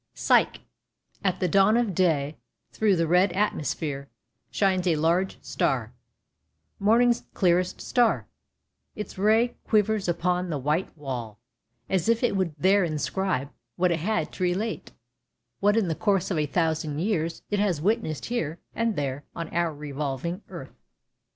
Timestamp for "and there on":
18.73-19.49